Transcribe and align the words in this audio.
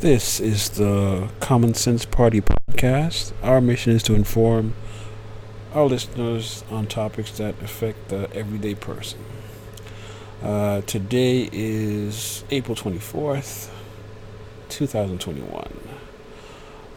This 0.00 0.38
is 0.38 0.68
the 0.68 1.28
Common 1.40 1.74
Sense 1.74 2.04
Party 2.04 2.40
podcast. 2.40 3.32
Our 3.42 3.60
mission 3.60 3.92
is 3.94 4.04
to 4.04 4.14
inform 4.14 4.74
our 5.74 5.86
listeners 5.86 6.62
on 6.70 6.86
topics 6.86 7.36
that 7.38 7.60
affect 7.60 8.08
the 8.08 8.32
everyday 8.32 8.76
person. 8.76 9.18
Uh, 10.40 10.82
today 10.82 11.50
is 11.50 12.44
April 12.52 12.76
24th, 12.76 13.70
2021. 14.68 15.80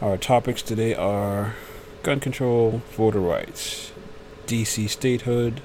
Our 0.00 0.16
topics 0.16 0.62
today 0.62 0.94
are 0.94 1.56
gun 2.04 2.20
control, 2.20 2.82
voter 2.92 3.18
rights, 3.18 3.90
DC 4.46 4.88
statehood, 4.88 5.60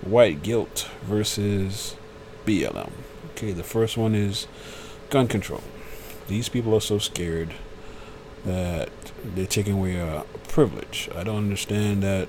white 0.00 0.42
guilt 0.42 0.90
versus 1.02 1.94
BLM. 2.44 2.90
Okay, 3.30 3.52
the 3.52 3.62
first 3.62 3.96
one 3.96 4.16
is 4.16 4.48
gun 5.08 5.28
control. 5.28 5.62
These 6.32 6.48
people 6.48 6.74
are 6.74 6.80
so 6.80 6.96
scared 6.96 7.52
that 8.46 8.88
they're 9.22 9.44
taking 9.44 9.74
away 9.74 9.96
a 9.96 10.24
privilege. 10.48 11.10
I 11.14 11.24
don't 11.24 11.36
understand 11.36 12.02
that 12.04 12.26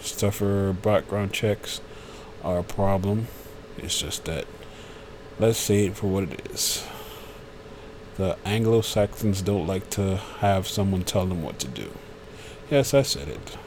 stuffer 0.00 0.72
background 0.72 1.32
checks 1.32 1.80
are 2.44 2.60
a 2.60 2.62
problem. 2.62 3.26
It's 3.76 4.00
just 4.00 4.26
that 4.26 4.46
let's 5.40 5.58
say 5.58 5.86
it 5.86 5.96
for 5.96 6.06
what 6.06 6.30
it 6.30 6.48
is. 6.52 6.86
The 8.18 8.36
Anglo 8.44 8.82
Saxons 8.82 9.42
don't 9.42 9.66
like 9.66 9.90
to 9.90 10.18
have 10.38 10.68
someone 10.68 11.02
tell 11.02 11.26
them 11.26 11.42
what 11.42 11.58
to 11.58 11.66
do. 11.66 11.90
Yes, 12.70 12.94
I 12.94 13.02
said 13.02 13.26
it. 13.26 13.58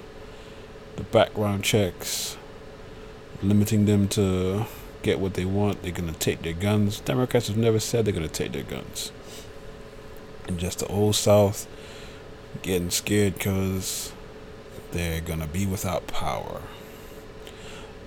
The 0.96 1.04
background 1.04 1.66
checks, 1.66 2.38
limiting 3.44 3.84
them 3.84 4.08
to 4.08 4.66
get 5.02 5.20
what 5.20 5.36
they 5.36 5.46
want, 5.46 5.84
they're 5.84 5.92
going 5.92 6.12
to 6.12 6.20
take 6.20 6.42
their 6.42 6.54
guns. 6.54 7.00
Democrats 7.00 7.48
have 7.48 7.58
never 7.58 7.80
said 7.80 8.06
they're 8.06 8.14
going 8.14 8.28
to 8.28 8.34
take 8.34 8.52
their 8.52 8.64
guns. 8.64 9.12
And 10.48 10.58
just 10.58 10.80
the 10.80 10.88
old 10.88 11.16
South 11.16 11.68
getting 12.62 12.90
scared 12.90 13.36
because 13.36 14.14
they're 14.92 15.22
going 15.22 15.40
to 15.40 15.48
be 15.48 15.66
without 15.66 16.08
power. 16.08 16.62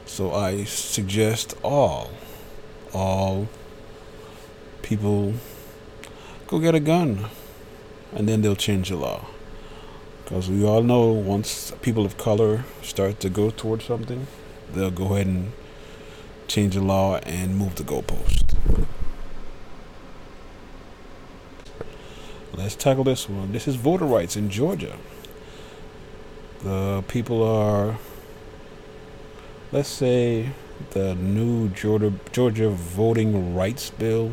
So 0.06 0.32
I 0.34 0.64
suggest 0.64 1.55
all, 1.62 2.10
all 2.92 3.48
people 4.82 5.34
go 6.47 6.58
get 6.58 6.75
a 6.75 6.80
gun 6.80 7.27
and 8.12 8.28
then 8.28 8.42
they'll 8.42 8.56
change 8.56 8.88
the 8.88 8.97
law. 8.97 9.27
Because 10.25 10.48
we 10.48 10.64
all 10.64 10.82
know 10.82 11.08
once 11.10 11.72
people 11.82 12.04
of 12.04 12.16
color 12.16 12.64
start 12.82 13.20
to 13.20 13.28
go 13.28 13.50
towards 13.50 13.84
something, 13.84 14.27
they'll 14.72 14.91
go 14.91 15.14
ahead 15.14 15.27
and 15.27 15.52
change 16.50 16.74
the 16.74 16.80
law 16.80 17.16
and 17.18 17.56
move 17.56 17.76
the 17.76 17.84
goalpost. 17.84 18.56
Let's 22.52 22.74
tackle 22.74 23.04
this 23.04 23.28
one. 23.28 23.52
This 23.52 23.68
is 23.68 23.76
voter 23.76 24.04
rights 24.04 24.36
in 24.36 24.50
Georgia. 24.50 24.96
The 26.64 27.04
people 27.06 27.44
are, 27.44 27.98
let's 29.70 29.88
say, 29.88 30.50
the 30.90 31.14
new 31.14 31.68
Georgia 31.68 32.12
Georgia 32.32 32.68
voting 32.68 33.54
rights 33.54 33.90
bill 33.90 34.32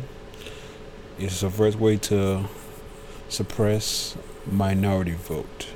is 1.20 1.40
the 1.40 1.50
first 1.50 1.78
way 1.78 1.96
to 1.98 2.46
suppress 3.28 4.16
minority 4.50 5.12
vote. 5.12 5.68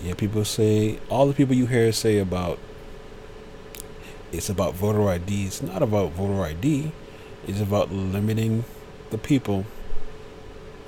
Yeah, 0.00 0.14
people 0.14 0.46
say 0.46 1.00
all 1.10 1.26
the 1.26 1.34
people 1.34 1.54
you 1.54 1.66
hear 1.66 1.92
say 1.92 2.18
about 2.18 2.58
it's 4.32 4.48
about 4.48 4.74
voter 4.74 5.08
ID. 5.08 5.46
It's 5.46 5.62
not 5.62 5.82
about 5.82 6.12
voter 6.12 6.42
ID. 6.42 6.92
It's 7.46 7.60
about 7.60 7.90
limiting 7.90 8.64
the 9.10 9.18
people 9.18 9.66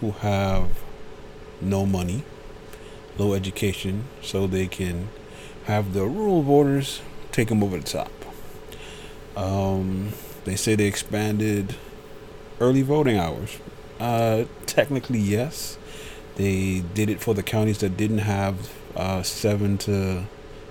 who 0.01 0.12
have 0.12 0.69
no 1.61 1.87
money, 1.87 2.25
low 3.19 3.35
education, 3.35 4.05
so 4.20 4.47
they 4.47 4.67
can 4.67 5.09
have 5.65 5.93
the 5.93 6.05
rural 6.05 6.42
voters 6.42 7.03
take 7.30 7.48
them 7.48 7.63
over 7.63 7.79
the 7.79 7.85
top. 7.85 8.13
Um, 9.36 10.13
they 10.45 10.57
say 10.57 10.74
they 10.74 10.86
expanded 10.86 11.77
early 12.61 12.83
voting 12.83 13.17
hours. 13.17 13.59
Uh, 13.98 14.45
technically, 14.67 15.19
yes. 15.19 15.79
They 16.36 16.80
did 16.95 17.11
it 17.11 17.20
for 17.20 17.35
the 17.35 17.42
counties 17.42 17.79
that 17.79 17.97
didn't 17.97 18.19
have 18.19 18.73
uh, 18.97 19.23
7 19.23 19.79
to 19.79 20.24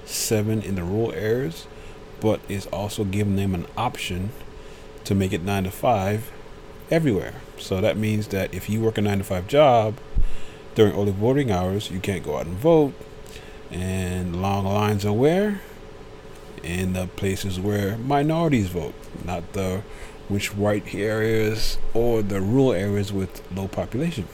7 0.05 0.61
in 0.61 0.75
the 0.75 0.83
rural 0.83 1.11
areas 1.13 1.67
but 2.21 2.39
it's 2.47 2.67
also 2.67 3.03
giving 3.03 3.35
them 3.35 3.53
an 3.53 3.65
option 3.75 4.31
to 5.03 5.15
make 5.15 5.33
it 5.33 5.41
9 5.41 5.65
to 5.65 5.71
5 5.71 6.31
everywhere. 6.89 7.33
So 7.57 7.81
that 7.81 7.97
means 7.97 8.27
that 8.27 8.53
if 8.53 8.69
you 8.69 8.79
work 8.81 8.97
a 8.97 9.01
9 9.01 9.17
to 9.17 9.23
5 9.23 9.47
job 9.47 9.97
during 10.75 10.93
early 10.93 11.11
voting 11.11 11.51
hours, 11.51 11.91
you 11.91 11.99
can't 11.99 12.23
go 12.23 12.37
out 12.37 12.45
and 12.45 12.55
vote. 12.57 12.93
And 13.71 14.41
long 14.41 14.65
lines 14.65 15.05
are 15.05 15.13
where? 15.13 15.61
In 16.63 16.93
the 16.93 17.07
places 17.07 17.59
where 17.59 17.97
minorities 17.97 18.67
vote, 18.67 18.93
not 19.25 19.53
the 19.53 19.81
which 20.27 20.55
white 20.55 20.93
areas 20.93 21.77
or 21.93 22.21
the 22.21 22.39
rural 22.39 22.71
areas 22.71 23.11
with 23.11 23.41
low 23.53 23.67
population. 23.67 24.27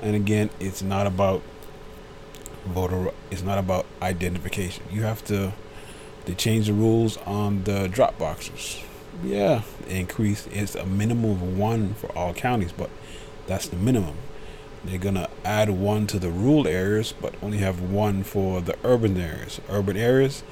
And 0.00 0.16
again, 0.16 0.50
it's 0.58 0.82
not 0.82 1.06
about 1.06 1.42
voter 2.64 3.10
it's 3.30 3.42
not 3.42 3.58
about 3.58 3.86
identification. 4.00 4.84
You 4.90 5.02
have 5.02 5.24
to 5.26 5.52
they 6.24 6.34
changed 6.34 6.68
the 6.68 6.74
rules 6.74 7.16
on 7.18 7.64
the 7.64 7.88
drop 7.88 8.18
boxes. 8.18 8.80
Yeah, 9.24 9.62
increase 9.88 10.46
it's 10.48 10.74
a 10.74 10.86
minimum 10.86 11.30
of 11.32 11.58
one 11.58 11.94
for 11.94 12.16
all 12.16 12.32
counties, 12.32 12.72
but 12.72 12.90
that's 13.46 13.68
the 13.68 13.76
minimum. 13.76 14.16
They're 14.84 14.98
gonna 14.98 15.28
add 15.44 15.70
one 15.70 16.06
to 16.08 16.18
the 16.18 16.30
rural 16.30 16.66
areas, 16.66 17.12
but 17.20 17.34
only 17.42 17.58
have 17.58 17.80
one 17.80 18.24
for 18.24 18.60
the 18.60 18.76
urban 18.84 19.16
areas. 19.16 19.60
Urban 19.68 19.96
areas, 19.96 20.42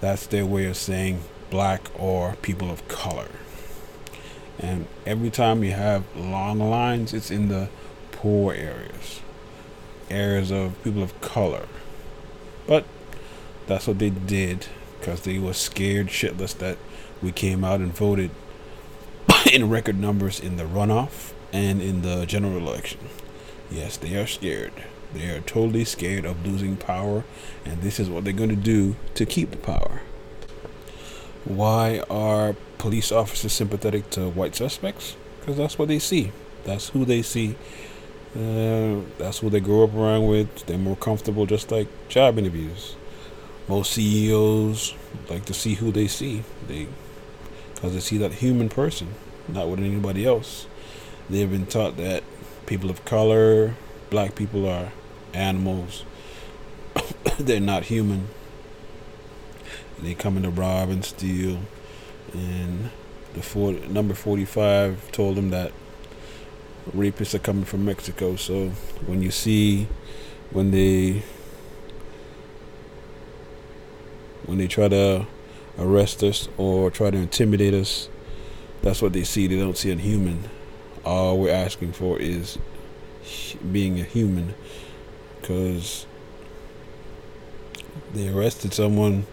that's 0.00 0.26
their 0.26 0.46
way 0.46 0.66
of 0.66 0.76
saying 0.76 1.20
black 1.50 1.90
or 1.98 2.36
people 2.40 2.70
of 2.70 2.86
color. 2.88 3.28
And 4.58 4.86
every 5.04 5.30
time 5.30 5.64
you 5.64 5.72
have 5.72 6.04
long 6.16 6.58
lines, 6.58 7.12
it's 7.12 7.30
in 7.30 7.48
the 7.48 7.68
poor 8.12 8.54
areas, 8.54 9.20
areas 10.08 10.50
of 10.50 10.82
people 10.82 11.02
of 11.02 11.18
color. 11.20 11.66
But 12.66 12.84
that's 13.66 13.86
what 13.86 13.98
they 13.98 14.10
did 14.10 14.66
because 15.04 15.20
they 15.20 15.38
were 15.38 15.52
scared 15.52 16.06
shitless 16.06 16.56
that 16.56 16.78
we 17.22 17.30
came 17.30 17.62
out 17.62 17.80
and 17.80 17.94
voted 17.94 18.30
in 19.52 19.68
record 19.68 20.00
numbers 20.00 20.40
in 20.40 20.56
the 20.56 20.64
runoff 20.64 21.32
and 21.52 21.82
in 21.82 22.00
the 22.00 22.24
general 22.24 22.56
election. 22.56 22.98
Yes, 23.70 23.98
they 23.98 24.16
are 24.16 24.26
scared. 24.26 24.72
They 25.12 25.28
are 25.28 25.42
totally 25.42 25.84
scared 25.84 26.24
of 26.24 26.46
losing 26.46 26.78
power, 26.78 27.24
and 27.66 27.82
this 27.82 28.00
is 28.00 28.08
what 28.08 28.24
they're 28.24 28.32
going 28.32 28.48
to 28.48 28.56
do 28.56 28.96
to 29.14 29.26
keep 29.26 29.50
the 29.50 29.58
power. 29.58 30.00
Why 31.44 32.02
are 32.08 32.56
police 32.78 33.12
officers 33.12 33.52
sympathetic 33.52 34.08
to 34.10 34.30
white 34.30 34.56
suspects? 34.56 35.16
Because 35.40 35.58
that's 35.58 35.78
what 35.78 35.88
they 35.88 35.98
see. 35.98 36.32
That's 36.64 36.88
who 36.88 37.04
they 37.04 37.20
see. 37.20 37.56
Uh, 38.34 39.02
that's 39.18 39.40
who 39.40 39.50
they 39.50 39.60
grow 39.60 39.84
up 39.84 39.94
around 39.94 40.26
with. 40.28 40.64
They're 40.64 40.78
more 40.78 40.96
comfortable, 40.96 41.44
just 41.44 41.70
like 41.70 41.88
job 42.08 42.38
interviews 42.38 42.96
most 43.68 43.92
CEOs 43.92 44.94
like 45.28 45.44
to 45.46 45.54
see 45.54 45.74
who 45.74 45.90
they 45.90 46.06
see. 46.06 46.42
They 46.68 46.88
because 47.74 47.94
they 47.94 48.00
see 48.00 48.18
that 48.18 48.32
human 48.32 48.68
person, 48.68 49.14
not 49.48 49.68
with 49.68 49.80
anybody 49.80 50.24
else. 50.24 50.66
They've 51.28 51.50
been 51.50 51.66
taught 51.66 51.96
that 51.96 52.22
people 52.66 52.90
of 52.90 53.04
color, 53.04 53.74
black 54.10 54.34
people 54.34 54.68
are 54.68 54.92
animals. 55.32 56.04
They're 57.38 57.60
not 57.60 57.84
human. 57.84 58.28
They 60.00 60.14
come 60.14 60.36
in 60.36 60.44
to 60.44 60.50
rob 60.50 60.90
and 60.90 61.04
steal. 61.04 61.60
And 62.32 62.90
the 63.34 63.42
four, 63.42 63.72
number 63.72 64.14
45 64.14 65.12
told 65.12 65.36
them 65.36 65.50
that 65.50 65.72
rapists 66.94 67.34
are 67.34 67.38
coming 67.38 67.64
from 67.64 67.84
Mexico. 67.84 68.36
So 68.36 68.68
when 69.06 69.22
you 69.22 69.30
see, 69.30 69.88
when 70.50 70.70
they 70.70 71.22
when 74.46 74.58
they 74.58 74.66
try 74.66 74.88
to 74.88 75.26
arrest 75.78 76.22
us 76.22 76.48
or 76.56 76.90
try 76.90 77.10
to 77.10 77.16
intimidate 77.16 77.74
us, 77.74 78.08
that's 78.82 79.00
what 79.00 79.12
they 79.12 79.24
see. 79.24 79.46
They 79.46 79.56
don't 79.56 79.76
see 79.76 79.90
a 79.90 79.96
human. 79.96 80.48
All 81.04 81.38
we're 81.38 81.52
asking 81.52 81.92
for 81.92 82.18
is 82.18 82.58
being 83.72 84.00
a 84.00 84.04
human 84.04 84.54
because 85.40 86.06
they 88.12 88.28
arrested 88.28 88.72
someone 88.72 89.26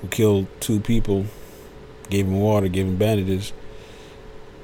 who 0.00 0.08
killed 0.08 0.46
two 0.60 0.80
people, 0.80 1.26
gave 2.10 2.26
him 2.26 2.40
water, 2.40 2.68
gave 2.68 2.86
him 2.86 2.96
bandages, 2.96 3.52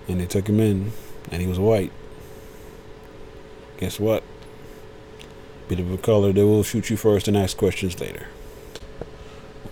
and 0.09 0.21
they 0.21 0.27
took 0.27 0.49
him 0.49 0.61
in, 0.61 0.93
and 1.31 1.41
he 1.41 1.49
was 1.49 1.59
white. 1.59 1.93
Guess 3.79 3.99
what? 3.99 4.23
Bit 5.69 5.81
of 5.81 5.93
a 5.93 5.99
color, 5.99 6.33
they 6.33 6.43
will 6.43 6.63
shoot 6.63 6.91
you 6.91 6.97
first 6.97 7.29
and 7.29 7.37
ask 7.37 7.57
questions 7.57 8.01
later. 8.01 8.27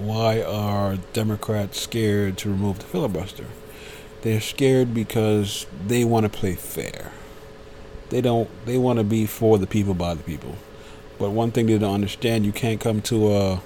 Why 0.01 0.43
are 0.43 0.97
Democrats 1.13 1.81
scared 1.81 2.39
to 2.39 2.49
remove 2.51 2.79
the 2.79 2.87
filibuster? 2.87 3.47
They're 4.23 4.41
scared 4.41 4.95
because 4.95 5.67
they 5.87 6.05
want 6.05 6.25
to 6.25 6.31
play 6.31 6.55
fair. 6.55 7.13
they 8.11 8.21
don't. 8.21 8.49
They 8.67 8.79
want 8.79 8.99
to 8.99 9.05
be 9.05 9.27
for 9.27 9.59
the 9.59 9.67
people 9.67 9.95
by 9.95 10.15
the 10.15 10.23
people. 10.23 10.57
But 11.19 11.31
one 11.31 11.51
thing 11.51 11.67
they 11.67 11.79
don't 11.79 11.95
understand: 11.95 12.45
you 12.45 12.53
can't 12.53 12.81
come 12.81 13.01
to 13.03 13.33
a 13.33 13.63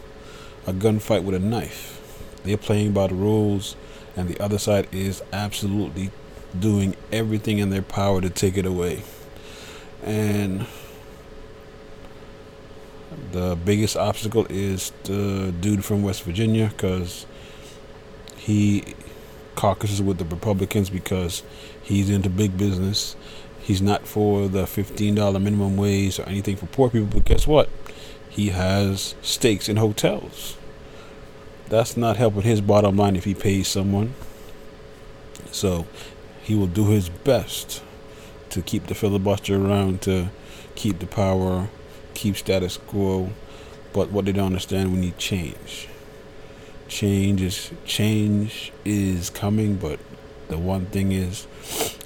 a 0.67 0.73
gunfight 0.73 1.25
with 1.25 1.35
a 1.35 1.39
knife. 1.39 2.01
They're 2.45 2.57
playing 2.57 2.93
by 2.93 3.09
the 3.09 3.15
rules, 3.15 3.77
and 4.17 4.29
the 4.29 4.41
other 4.41 4.59
side 4.59 4.89
is 4.93 5.23
absolutely 5.33 6.11
doing 6.59 6.97
everything 7.13 7.59
in 7.59 7.71
their 7.71 7.83
power 7.83 8.21
to 8.21 8.31
take 8.31 8.57
it 8.57 8.67
away. 8.67 9.03
And 10.05 10.67
the 13.33 13.57
biggest 13.57 13.97
obstacle 13.97 14.47
is 14.49 14.93
the 15.05 15.53
dude 15.61 15.85
from 15.85 16.03
West 16.03 16.23
Virginia 16.23 16.69
because 16.69 17.27
he 18.37 18.95
caucuses 19.55 20.03
with 20.03 20.19
the 20.19 20.25
Republicans 20.25 20.91
because 20.91 21.43
he's 21.83 22.11
into 22.11 22.29
big 22.29 22.57
business. 22.57 23.17
He's 23.61 23.81
not 23.81 24.07
for 24.07 24.49
the 24.49 24.65
$15 24.65 25.43
minimum 25.43 25.77
wage 25.77 26.19
or 26.19 26.29
anything 26.29 26.57
for 26.57 26.67
poor 26.67 26.91
people, 26.91 27.09
but 27.09 27.25
guess 27.25 27.47
what? 27.47 27.71
He 28.29 28.49
has 28.49 29.15
stakes 29.23 29.69
in 29.69 29.77
hotels. 29.77 30.57
That's 31.69 31.97
not 31.97 32.17
helping 32.17 32.43
his 32.43 32.61
bottom 32.61 32.97
line 32.97 33.17
if 33.17 33.25
he 33.25 33.35
pays 33.35 33.69
someone. 33.69 34.15
So 35.51 35.87
he 36.43 36.55
will 36.55 36.67
do 36.67 36.89
his 36.89 37.09
best 37.09 37.83
to 38.51 38.61
keep 38.61 38.87
the 38.89 38.95
filibuster 38.95 39.57
around, 39.57 40.03
to 40.03 40.29
keep 40.75 40.99
the 40.99 41.07
power, 41.07 41.69
keep 42.15 42.37
status 42.37 42.77
quo. 42.77 43.31
But 43.93 44.11
what 44.11 44.25
they 44.25 44.33
don't 44.33 44.47
understand, 44.47 44.93
we 44.93 44.99
need 44.99 45.19
change. 45.19 45.89
Change 46.89 47.41
is 47.43 47.71
change 47.85 48.73
is 48.85 49.31
coming, 49.31 49.77
but 49.77 50.01
the 50.49 50.59
one 50.59 50.87
thing 50.87 51.13
is, 51.13 51.47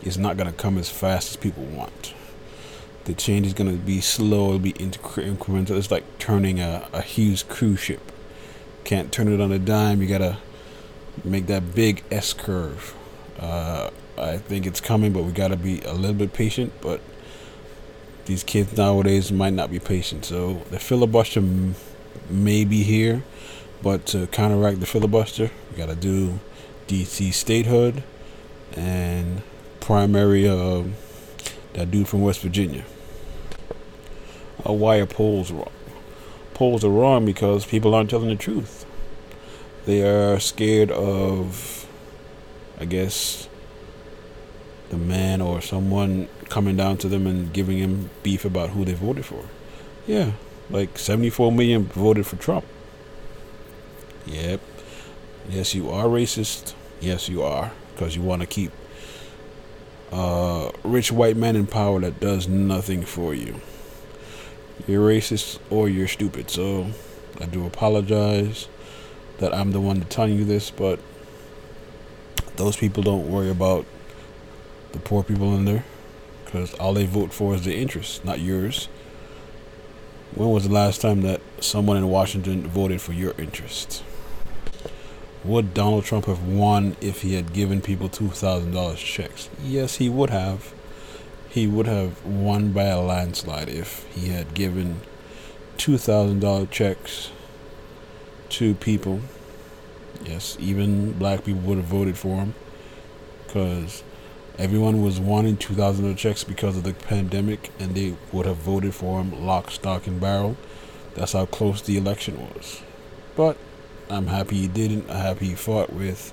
it's 0.03 0.17
not 0.17 0.37
gonna 0.37 0.53
come 0.53 0.79
as 0.79 0.91
fast 0.91 1.31
as 1.31 1.37
people 1.37 1.65
want. 1.65 2.15
The 3.05 3.15
change 3.15 3.47
is 3.47 3.55
gonna 3.55 3.73
be 3.73 4.01
slow. 4.01 4.49
It'll 4.49 4.59
be 4.59 4.75
incremental. 4.75 5.71
It's 5.71 5.91
like 5.91 6.19
turning 6.19 6.61
a, 6.61 6.89
a 6.93 7.03
huge 7.03 7.49
cruise 7.49 7.81
ship. 7.81 8.13
Can't 8.85 9.11
turn 9.11 9.29
it 9.33 9.41
on 9.41 9.51
a 9.51 9.59
dime. 9.59 10.03
You 10.03 10.09
gotta 10.09 10.39
make 11.25 11.47
that 11.47 11.75
big 11.75 12.05
S 12.11 12.33
curve. 12.33 12.95
Uh, 13.39 13.91
I 14.17 14.37
think 14.39 14.67
it's 14.67 14.81
coming, 14.81 15.13
but 15.13 15.25
we 15.25 15.33
got 15.33 15.49
to 15.49 15.57
be 15.57 15.81
a 15.83 15.93
little 15.93 16.17
bit 16.17 16.33
patient. 16.33 16.73
But 16.81 17.01
these 18.29 18.45
kids 18.45 18.77
nowadays 18.77 19.33
might 19.33 19.55
not 19.55 19.71
be 19.71 19.79
patient. 19.79 20.27
So 20.27 20.63
the 20.71 20.79
filibuster 20.79 21.43
may 22.29 22.67
be 22.67 22.83
here, 22.83 23.25
but 23.83 24.05
to 24.07 24.27
counteract 24.27 24.81
the 24.81 24.87
filibuster, 24.87 25.51
we 25.71 25.79
got 25.79 25.87
to 25.87 25.97
do 25.97 26.39
DC 26.89 27.33
statehood 27.33 28.05
and 28.75 29.43
primary 29.81 30.47
uh, 30.47 30.85
that 31.73 31.91
dude 31.91 32.07
from 32.07 32.21
West 32.21 32.41
Virginia. 32.41 32.85
Uh, 34.65 34.75
why 34.75 34.97
are 34.99 35.07
polls 35.07 35.51
wrong? 35.51 35.73
Polls 36.53 36.85
are 36.85 36.91
wrong 36.91 37.25
because 37.25 37.65
people 37.65 37.95
aren't 37.95 38.11
telling 38.11 38.29
the 38.29 38.37
truth. 38.37 38.85
They 39.87 40.03
are 40.03 40.39
scared 40.39 40.91
of, 40.91 41.89
I 42.79 42.85
guess, 42.85 43.49
the 44.91 44.99
man 44.99 45.41
or 45.41 45.63
someone 45.63 46.29
coming 46.49 46.77
down 46.77 46.97
to 46.99 47.09
them 47.09 47.27
and 47.27 47.53
giving 47.53 47.79
him 47.79 48.11
beef 48.23 48.45
about 48.45 48.71
who 48.71 48.85
they 48.85 48.95
voted 48.95 49.25
for. 49.25 49.45
Yeah, 50.07 50.33
like 50.71 50.99
74 50.99 51.53
million 51.53 51.85
voted 51.85 52.27
for 52.27 52.37
Trump. 52.37 52.65
Yep. 54.27 54.61
Yes, 55.49 55.75
you 55.75 55.91
are 55.91 56.05
racist. 56.05 56.75
Yes, 57.01 57.29
you 57.29 57.43
are. 57.43 57.73
Because 57.93 58.15
you 58.15 58.23
want 58.23 58.43
to 58.43 58.47
keep 58.47 58.73
a 60.13 60.71
rich 60.85 61.11
white 61.11 61.37
man 61.37 61.57
in 61.57 61.67
power 61.67 62.01
that 62.01 62.21
does 62.21 62.47
nothing 62.49 63.03
for 63.03 63.35
you. 63.35 63.61
You're 64.87 65.09
racist 65.09 65.59
or 65.71 65.89
you're 65.89 66.09
stupid. 66.09 66.51
So 66.51 66.89
I 67.41 67.47
do 67.47 67.67
apologize 67.67 68.69
that 69.39 69.55
I'm 69.55 69.73
the 69.73 69.81
one 69.81 70.01
telling 70.03 70.39
you 70.39 70.45
this, 70.45 70.71
but 70.71 71.01
those 72.57 72.77
people 72.77 73.03
don't 73.03 73.31
worry 73.31 73.51
about 73.51 73.87
the 74.93 74.99
poor 74.99 75.23
people 75.23 75.55
in 75.55 75.65
there 75.65 75.85
because 76.49 76.73
all 76.75 76.95
they 76.95 77.05
vote 77.05 77.31
for 77.31 77.55
is 77.55 77.67
their 77.67 77.77
interests, 77.77 78.25
not 78.25 78.41
yours. 78.41 78.87
When 80.35 80.49
was 80.49 80.67
the 80.67 80.73
last 80.73 81.03
time 81.03 81.21
that 81.23 81.43
someone 81.61 81.99
in 81.99 82.09
Washington 82.09 82.67
voted 82.67 83.03
for 83.03 83.13
your 83.13 83.35
interests? 83.37 84.03
Would 85.45 85.75
Donald 85.75 86.05
Trump 86.05 86.25
have 86.25 86.43
won 86.43 86.97
if 87.03 87.21
he 87.21 87.35
had 87.35 87.53
given 87.53 87.83
people 87.83 88.09
$2,000 88.09 88.97
checks? 88.97 89.51
Yes, 89.63 89.97
he 89.97 90.09
would 90.09 90.31
have. 90.31 90.73
He 91.51 91.67
would 91.67 91.87
have 91.87 92.25
won 92.25 92.73
by 92.73 92.85
a 92.85 93.01
landslide 93.01 93.69
if 93.69 94.07
he 94.15 94.29
had 94.29 94.55
given 94.55 95.03
$2,000 95.77 96.71
checks 96.71 97.31
to 98.49 98.75
people. 98.75 99.21
Yes, 100.25 100.57
even 100.59 101.13
black 101.13 101.45
people 101.45 101.61
would 101.61 101.77
have 101.77 101.87
voted 101.87 102.17
for 102.17 102.37
him 102.37 102.55
because 103.47 104.03
Everyone 104.59 105.03
was 105.05 105.21
wanting 105.21 105.57
2,000 105.57 106.17
checks 106.17 106.43
because 106.43 106.77
of 106.77 106.83
the 106.83 106.93
pandemic, 106.93 107.71
and 107.79 107.95
they 107.95 108.17
would 108.33 108.45
have 108.45 108.57
voted 108.57 108.93
for 108.93 109.21
him 109.21 109.47
lock, 109.47 109.71
stock, 109.71 110.09
and 110.09 110.21
barrel. 110.21 110.57
That's 111.15 111.33
how 111.33 111.47
close 111.47 111.81
the 111.81 111.97
election 111.97 112.41
was. 112.41 112.83
But 113.37 113.57
I'm 114.11 114.27
happy 114.27 114.57
he 114.57 114.67
didn't. 114.67 115.09
I'm 115.09 115.17
happy 115.17 115.47
he 115.47 115.55
fought 115.55 115.93
with 115.93 116.33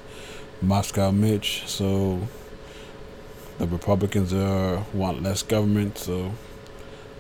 Moscow 0.60 1.12
Mitch. 1.12 1.68
So 1.68 2.28
the 3.60 3.68
Republicans 3.68 4.34
are 4.34 4.84
want 4.92 5.22
less 5.22 5.44
government. 5.44 6.00
So 6.00 6.32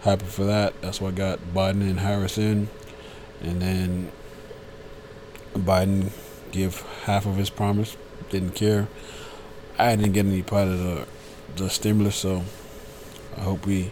happy 0.01 0.25
for 0.25 0.45
that. 0.45 0.81
That's 0.81 0.99
why 0.99 1.09
I 1.09 1.11
got 1.11 1.39
Biden 1.53 1.81
and 1.81 1.99
Harris 1.99 2.39
in, 2.39 2.67
and 3.41 3.61
then 3.61 4.11
Biden 5.53 6.11
give 6.51 6.81
half 7.03 7.27
of 7.27 7.35
his 7.35 7.51
promise. 7.51 7.95
Didn't 8.31 8.55
care. 8.55 8.87
I 9.77 9.95
didn't 9.95 10.13
get 10.13 10.25
any 10.25 10.42
part 10.42 10.68
of 10.68 10.80
the 10.80 11.07
the 11.56 11.69
stimulus, 11.69 12.16
so 12.16 12.44
I 13.38 13.42
hope 13.42 13.66
we 13.66 13.92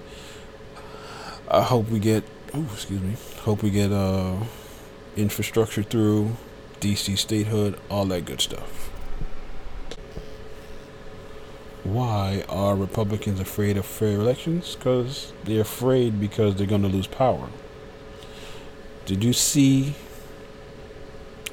I 1.49 1.61
hope 1.61 1.89
we 1.89 1.99
get 1.99 2.23
oh 2.53 2.65
excuse 2.73 3.01
me 3.01 3.15
hope 3.41 3.63
we 3.63 3.69
get 3.69 3.91
uh 3.91 4.35
infrastructure 5.15 5.83
through 5.83 6.35
DC 6.79 7.17
statehood, 7.17 7.79
all 7.89 8.05
that 8.05 8.25
good 8.25 8.41
stuff. 8.41 8.89
Why 11.83 12.45
are 12.47 12.75
Republicans 12.75 13.39
afraid 13.39 13.77
of 13.77 13.85
fair 13.85 14.19
elections? 14.19 14.75
Because 14.75 15.33
they're 15.43 15.61
afraid 15.61 16.19
because 16.19 16.55
they're 16.55 16.67
going 16.67 16.81
to 16.81 16.87
lose 16.87 17.07
power. 17.07 17.49
Did 19.05 19.23
you 19.23 19.33
see 19.33 19.95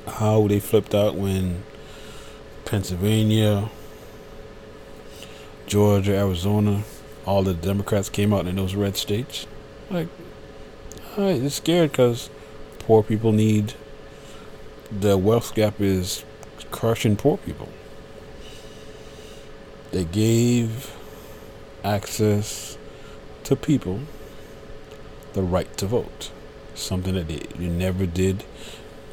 how 0.06 0.46
they 0.46 0.60
flipped 0.60 0.94
out 0.94 1.16
when 1.16 1.64
Pennsylvania, 2.64 3.70
Georgia, 5.70 6.16
Arizona, 6.16 6.82
all 7.24 7.44
the 7.44 7.54
Democrats 7.54 8.08
came 8.08 8.34
out 8.34 8.48
in 8.48 8.56
those 8.56 8.74
red 8.74 8.96
states. 8.96 9.46
Like, 9.88 10.08
they're 11.16 11.48
scared 11.48 11.92
because 11.92 12.28
poor 12.80 13.04
people 13.04 13.30
need 13.30 13.74
the 14.90 15.16
wealth 15.16 15.54
gap 15.54 15.80
is 15.80 16.24
crushing 16.72 17.14
poor 17.14 17.36
people. 17.38 17.68
They 19.92 20.04
gave 20.04 20.92
access 21.84 22.76
to 23.44 23.54
people 23.54 24.00
the 25.34 25.42
right 25.42 25.76
to 25.76 25.86
vote, 25.86 26.32
something 26.74 27.14
that 27.14 27.28
they 27.28 27.46
you 27.62 27.70
never 27.70 28.06
did. 28.06 28.42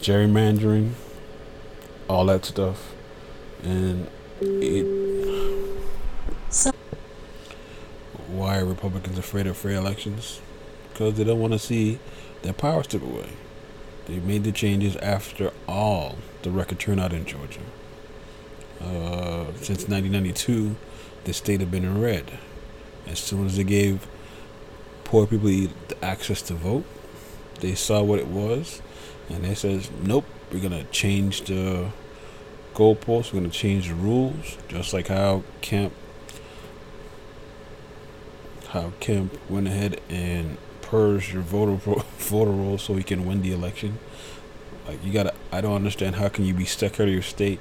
Gerrymandering, 0.01 0.93
all 2.09 2.25
that 2.25 2.45
stuff, 2.45 2.95
and 3.61 4.07
it 4.41 5.16
so 6.49 6.71
why 8.27 8.59
are 8.59 8.65
Republicans 8.65 9.17
afraid 9.17 9.47
of 9.47 9.57
free 9.57 9.75
elections? 9.75 10.41
Because 10.91 11.15
they 11.15 11.23
don't 11.23 11.39
want 11.39 11.53
to 11.53 11.59
see 11.59 11.99
their 12.41 12.53
power 12.53 12.83
strip 12.83 13.03
away. 13.03 13.29
They 14.05 14.19
made 14.19 14.43
the 14.43 14.51
changes 14.51 14.95
after 14.97 15.51
all 15.67 16.17
the 16.43 16.51
record 16.51 16.79
turnout 16.79 17.13
in 17.13 17.25
Georgia. 17.25 17.61
Uh, 18.79 19.47
since 19.55 19.87
1992, 19.87 20.75
the 21.23 21.33
state 21.33 21.59
had 21.59 21.71
been 21.71 21.83
in 21.83 21.99
red. 22.01 22.37
As 23.07 23.19
soon 23.19 23.45
as 23.45 23.57
they 23.57 23.63
gave 23.63 24.07
poor 25.03 25.25
people 25.25 25.49
the 25.49 25.69
access 26.01 26.41
to 26.43 26.53
vote, 26.53 26.85
they 27.59 27.75
saw 27.75 28.03
what 28.03 28.19
it 28.19 28.27
was, 28.27 28.81
and 29.29 29.43
they 29.43 29.55
said, 29.55 29.87
"Nope, 30.03 30.25
we're 30.51 30.59
gonna 30.59 30.83
change 30.85 31.41
the 31.43 31.89
goalposts. 32.75 33.33
We're 33.33 33.39
gonna 33.39 33.49
change 33.49 33.87
the 33.87 33.95
rules, 33.95 34.57
just 34.67 34.93
like 34.93 35.07
how 35.07 35.43
Kemp 35.61 35.93
how 38.69 38.93
Kemp 38.99 39.37
went 39.49 39.67
ahead 39.67 40.01
and 40.09 40.57
purged 40.81 41.33
your 41.33 41.41
voter 41.41 41.75
voter 42.17 42.51
rolls 42.51 42.83
so 42.83 42.95
he 42.95 43.03
can 43.03 43.25
win 43.25 43.41
the 43.41 43.51
election. 43.51 43.99
Like 44.87 45.03
you 45.03 45.11
gotta, 45.11 45.33
I 45.51 45.61
don't 45.61 45.75
understand 45.75 46.15
how 46.15 46.29
can 46.29 46.45
you 46.45 46.53
be 46.53 46.65
Secretary 46.65 47.09
of 47.09 47.13
your 47.13 47.23
State 47.23 47.59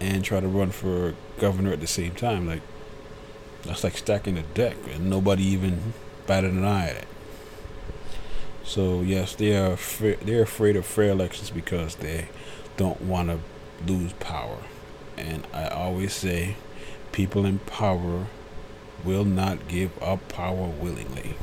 and 0.00 0.24
try 0.24 0.40
to 0.40 0.48
run 0.48 0.70
for 0.70 1.14
governor 1.38 1.72
at 1.72 1.80
the 1.80 1.86
same 1.86 2.12
time. 2.14 2.46
Like 2.46 2.62
That's 3.62 3.84
like 3.84 3.96
stacking 3.96 4.34
the 4.34 4.42
deck, 4.42 4.76
and 4.92 5.08
nobody 5.10 5.44
even 5.44 5.94
batted 6.26 6.52
an 6.52 6.64
eye 6.64 6.90
at 6.90 6.96
it. 6.96 7.08
So 8.64 9.02
yes, 9.02 9.34
they 9.34 9.56
are 9.56 9.76
they're 10.22 10.42
afraid 10.42 10.76
of 10.76 10.86
fair 10.86 11.10
elections 11.10 11.50
because 11.50 11.96
they 11.96 12.28
don't 12.76 13.00
want 13.02 13.28
to 13.28 13.38
lose 13.86 14.12
power. 14.14 14.58
And 15.16 15.46
I 15.52 15.68
always 15.68 16.12
say, 16.12 16.56
people 17.12 17.44
in 17.46 17.58
power 17.60 18.26
will 19.04 19.24
not 19.24 19.68
give 19.68 19.90
up 20.02 20.28
power 20.28 20.66
willingly. 20.80 21.36